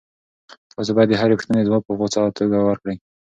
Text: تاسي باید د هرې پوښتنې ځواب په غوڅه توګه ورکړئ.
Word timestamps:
تاسي 0.71 0.91
باید 0.95 1.09
د 1.11 1.13
هرې 1.21 1.35
پوښتنې 1.37 1.67
ځواب 1.67 1.81
په 1.85 1.93
غوڅه 1.97 2.23
توګه 2.39 2.57
ورکړئ. 2.61 2.95